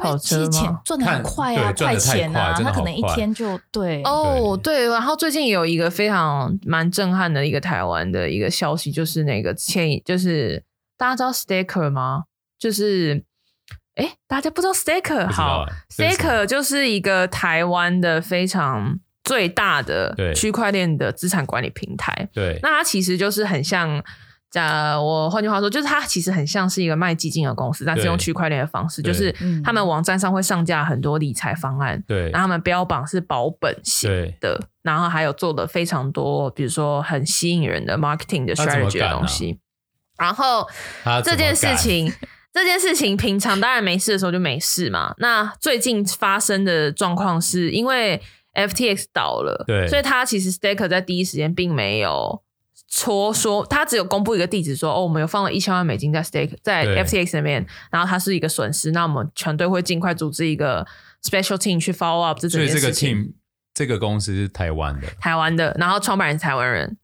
[0.00, 0.38] 好钱
[0.84, 2.54] 赚的很快啊，快钱啊！
[2.54, 4.86] 他可能一天就对哦，对。
[4.88, 10.64] 然后最近有一个非常蛮震撼的一个台湾的一个消息，就是那个前就是
[10.96, 12.24] 大家知道 Staker 吗？
[12.58, 13.22] 就是
[13.98, 15.30] 哎，大家不知道 Staker？
[15.30, 22.28] 好，Staker 就是一个台湾的非常最大的区块链的资产管理平台。
[22.32, 24.02] 对，那它其实就是很像。
[24.54, 29.30] 呃，我换句话说，就是它其实很像是一个卖基金的公司，但是用区块链的方式，就是
[29.62, 39.60] 他们网站上会上架很多理财方案，对，然后他们标榜是保本型的，然后还有做了非常多，比如说很吸引人的 marketing 的 strategy 的东西。
[40.16, 40.66] 然后
[41.22, 42.10] 这件事情，
[42.58, 45.14] 这件事情平常当然没事的时候就没事嘛。
[45.18, 48.20] 那最近发生的状况是因为
[48.54, 52.42] FTX 倒了，对，所以他其实 Staker 在第一时间并没有。
[52.90, 60.86] 戳说他只有公布一个地址说，哦，我们有放了一千万美金在 stake 在 FTX 里面，然后它是一个损失，那我们全队会尽快组织一个
[61.22, 62.80] special team 去 follow up 这整件事情。
[62.80, 63.32] 所以这个 team
[63.74, 66.96] 这个公司是台湾的，台湾的，然后创办人是台湾人，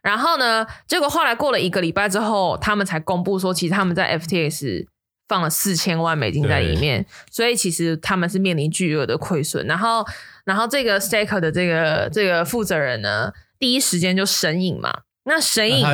[0.00, 4.86] 然后呢，结果后来过了一个礼拜之后，他们才公布说，其实他们在 FTX
[5.32, 9.66] 放了四千万美金在里面，所以其实他们是面临巨额的亏损。
[9.66, 10.04] 然后，
[10.44, 15.04] 然后这个 stake 的这个这个负责人呢，第一时间就神隐嘛。
[15.24, 15.86] 那神隐，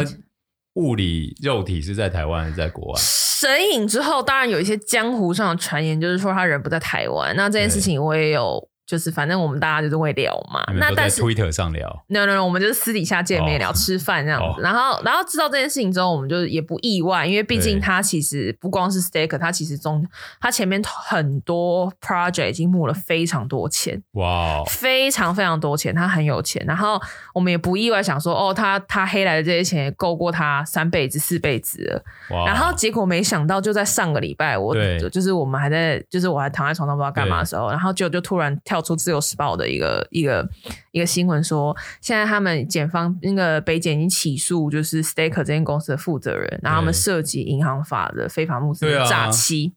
[0.74, 3.00] 物理肉体是在台湾还是在国外？
[3.00, 7.36] 神隐之后，当然有一些江湖上的传言，就是说他人不在台湾。
[7.36, 8.68] 那这件事情我也有。
[8.88, 20.02] 就是反正我们大家就是会聊嘛，那但是 Twitter 上聊，no no no，我们就是私底下见面聊吃饭这样子，然后然后知道这件事情之后，我们就也不意外，因为毕竟他其实不光是 Staker，他其实中
[20.40, 26.98] 他前面很多 project 已经募了非常多钱，哇，非常非常多钱，他很有钱，然后
[27.34, 32.02] 我们也不意外想说，哦，他他黑来的这些钱也够过他三辈子四辈子了，
[32.34, 34.74] 哇，然后结果没想到就在上个礼拜，我
[35.10, 38.77] 就是我们还在就是我还躺在床上不知道干嘛的时候，然后就就突然跳。
[38.78, 40.48] 跳出自由时报的一个一个
[40.92, 49.74] 一个新闻说，现在他们检方那个北检已经起诉，就是 Staker 这间公司的负责人，然后他们涉及银行法的非法募资的诈欺。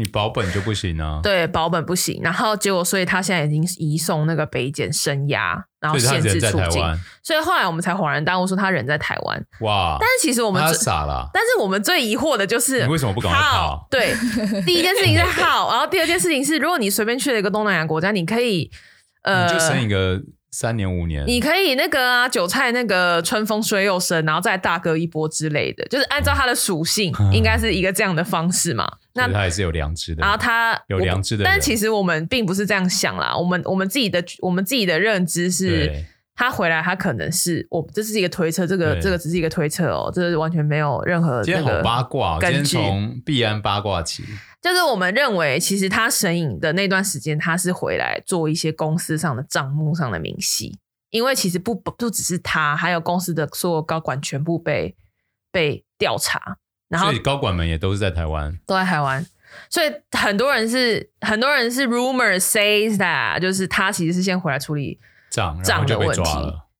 [0.00, 1.20] 你保本就不行啊？
[1.22, 2.20] 对，保本不行。
[2.22, 6.82] 然后结果，所以他现在已经移送那个北检声押，然后限制出境。
[7.22, 9.44] 所以后来我们才恍然大悟，说他人在台湾。
[9.60, 9.98] 哇！
[10.00, 11.28] 但是其实我们他傻了。
[11.32, 13.86] 但是我们最疑惑的就是，你为什么不赶快跑？
[13.90, 14.14] 对，
[14.64, 18.70] 第一件事情是 好，然后第二件事情是，如果你随便去了一个东南亚国家，你可以
[19.22, 20.20] 呃，你就生一个。
[20.52, 28.84] 三年五年，你可以那个啊，韭菜那个春风吹又生，然后再大割一波之类的，就是按照它的属性， 嗯、应该是一个这样的方式嘛。
[29.14, 33.36] 那他也是有良知的，然后他有良知的，但其实我们并不是这样想啦。
[33.36, 36.04] 我们我们自己的我们自己的认知是，
[36.34, 44.24] 他回来他可能是我这是一个推测，这个这个只是一个推测哦，这是完全没有任何今天好八卦，今天从币安八卦起。
[44.62, 54.94] 就是我们认为，其实他神隐的那段时间，他是回来做一些公司上的账目上的明细，因为其实不不只是他，还有公司的所有高管全部被
[55.50, 56.58] 被调查，
[56.90, 59.24] 然后所以高管们也都是在台湾，都在台湾，
[59.70, 66.22] 所以很多人是很多人是 rumor says that，就是他其实是先回来处理账账的问题，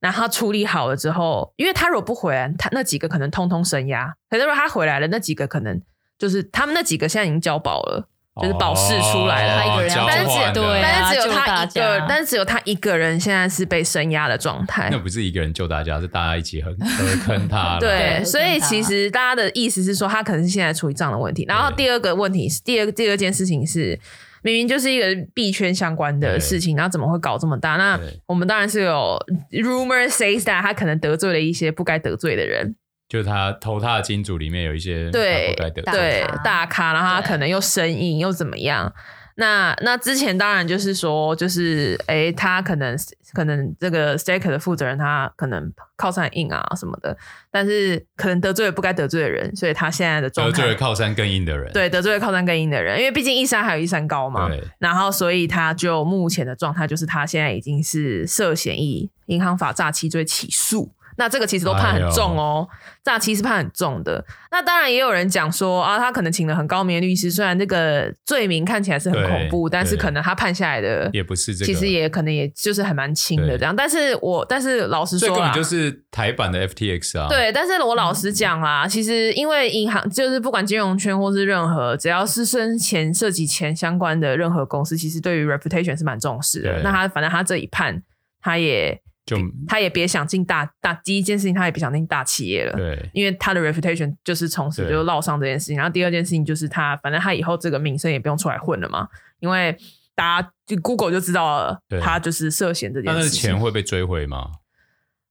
[0.01, 5.81] 然后他处理好了之后，因为他如果不回来，他那几个可能通通升压，可是如果他回来了，那几个可能。
[6.21, 8.05] 就是他们那几个现在已经交保了，哦、
[8.41, 14.89] 就是保释出来了，他一个人，但是只对，但是只有他一个，但是只有他一个人现在是被声压的状态。
[14.91, 16.77] 那不是一个人救大家，是大家一起很
[17.21, 17.79] 坑他。
[17.79, 21.45] 对，所以其实大家的意思是说，他可能是现在处于这样的问题。
[21.47, 23.99] 然后第二个问题是，第二第二件事情是，
[24.43, 27.77] 明明就是一个币圈相关的事情，然后怎么会搞这么大？
[27.77, 29.19] 那我们当然是有
[29.53, 32.75] rumor says that 他可能得罪了一些不该得罪的人。
[33.11, 35.53] 就是他投他的金主里面有一些对
[35.85, 38.91] 对大咖，然后他可能又生硬又怎么样？
[39.35, 42.97] 那那之前当然就是说，就是哎，他可能
[43.33, 47.17] 可能这个 Staker 的负责人他可能靠山硬啊什么的，
[47.51, 54.49] 但是可能得罪了不该得罪的人，所以他现在的状态得罪了靠山更硬的人，对，得罪了靠山更硬的人，因为毕竟一山还有一山高嘛。
[54.49, 60.93] 对，然后所以他就目前的状态就是他现在已经是涉嫌以银行法诈欺罪起诉。
[61.21, 62.67] 那这个其实都判很重哦，
[63.05, 64.25] 诈欺是判很重的。
[64.51, 73.77] 那当然也有人讲说啊，他可能请了很高明的律师，虽然这个罪名看起来是很恐怖，但是可能他判下来的也不是这个，其实也可能也就是还蛮轻的这样。
[73.77, 77.29] 但是我但是老实说，这根本就是台版的 FTX 啊。
[77.29, 86.81] 对，但是我老实讲啦，其实因为银行就是不管金融圈或是任何只要是生前涉及钱相关的任何公司，其实对于 reputation 是蛮重视的。
[86.83, 88.03] 那他反正他这一判，
[88.41, 88.99] 他也。
[89.31, 89.37] 就
[89.69, 92.73] 他也别想进大大第一件事情，他也别想进大企业了。
[92.77, 95.77] 对，因为他的 reputation 就是从此就落上这件事情。
[95.77, 99.07] 然后第二件事情就是他，反正他以后这个名声也不用出来混了嘛，
[99.39, 99.77] 因为
[100.17, 103.51] 大家就 Google 就知道了，他就是涉嫌这件事情。
[103.51, 104.51] 那钱会被追回吗？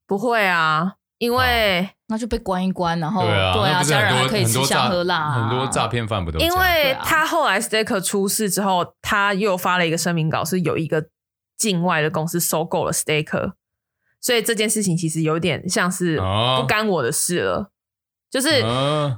[0.08, 5.32] 不会啊，因为那就被关一关，然后对啊，对啊，家人还可以吃香喝辣。
[5.32, 6.40] 很多诈骗犯不都？
[6.40, 11.10] 因为他后来 Staker 出事之后，他又发了一个声明稿，是有一个
[11.58, 13.52] 境外的公司收购了 Staker。
[14.22, 17.72] 所以这件事情其实有点像是不干我的事了。
[18.32, 18.60] 就是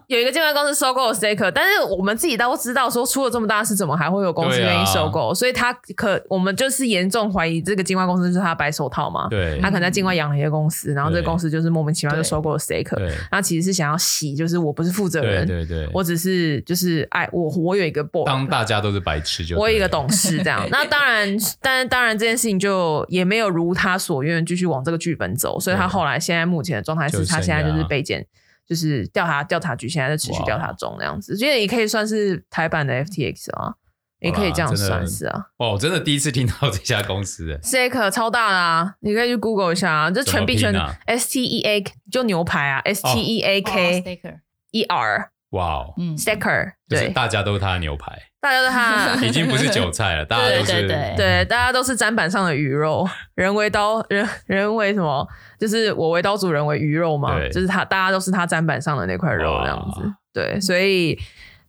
[0.07, 5.29] 有一个境外公司收购了 Staker，但是我们自己都知道说出了这么大事，怎么还会有公司愿意收购？
[5.29, 9.27] 啊、所以他可我们就是严重怀疑这个境外公司就是他白手套嘛。
[9.29, 20.65] 对，他可能在境外养了一个公司，然后这个公司就是莫名其妙就收购了 Staker，他其实是想要洗，就是我不是负责人，对对对，我只是就是哎，我我有一个 board，当大家都是白痴就我有一个董事这样。
[20.71, 28.25] 那当然，但当然这件事情就也没有如他所愿继续往这个剧本走，所以他后来现在目前的状态是他现在就是被检。
[28.71, 33.75] 就是调查调查局现在在持续调查中那样子，所以也可以算是台版的 FTX 啊，
[34.21, 35.47] 也可以这样算是啊。
[35.57, 40.73] 哇，我真的第一次听到这家公司 Staker 超大的啊，你可以去 Google 一下啊，这全币圈
[41.05, 44.39] S T E A 就牛排啊，S T E A K
[44.71, 55.27] E R，哇哦，嗯，Staker，对，大家都是他的牛排，大家都他 已经不是韭菜了，大家都是对，大家都是砧板上的鱼肉，人为刀，人人为什么？
[55.59, 57.49] 就是我为刀俎，人为鱼肉嘛，对。
[57.49, 61.19] 就是他，大家都是他砧板上的那块肉这样子，哇对，所以，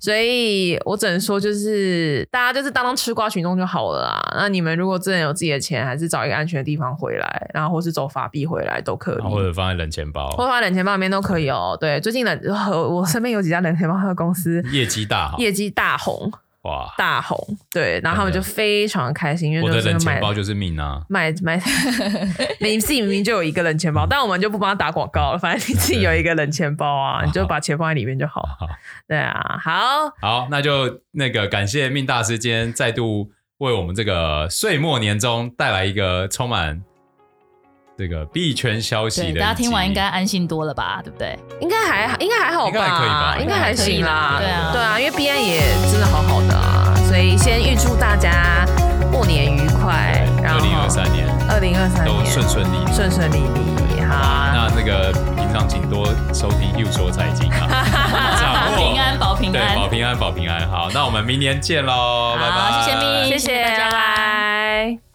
[0.02, 4.34] 所以我只能说，就是大家就是当当吃瓜群众就好了啦。
[4.36, 11.78] 那你们如果真的有自己的钱，还是找一个安全的地方回来，然后或是走法币回来都可以，或者放在冷钱包，或者放在冷钱包里面都可以哦。
[11.80, 12.36] 对，最近冷，
[12.90, 16.32] 我身边有几家冷钱包的公司业绩大好，业绩大红。
[16.62, 17.36] 哇，大红
[17.72, 21.60] 对，然后他们就非常开心，因为我的冷钱包就是命啊，买买，
[22.60, 28.42] 你自己明明就有一个冷钱包，但我们就不帮他打广告了，反正你自己有一个冷钱包啊，你就把钱放在里面就好。
[29.08, 36.80] 对啊，好，好，那就那个感谢命大师今天再度为我们这个岁末年终带来一个充满
[37.96, 41.00] 这个币圈消息的，大家听完应该安心多了吧？
[41.04, 41.38] 对不对？
[41.60, 42.70] 应该还应该还好吧？
[42.70, 43.36] 应该还可以吧？
[43.40, 44.36] 应该还行啦。
[44.38, 48.64] 对啊，对啊，因为币安也真的好好的啊，所以先预祝大家
[49.12, 53.72] 过年愉快，然后二零二三年，二零二三年都顺顺利利，顺顺利利。
[54.02, 54.18] 好，
[54.52, 57.68] 那那个平常请多收听 Hugh 说财经啊，
[58.68, 60.68] 保平安，保平安，对，保平安，保平安。
[60.68, 62.50] 好，那我们明年见喽，拜
[63.90, 65.11] 拜。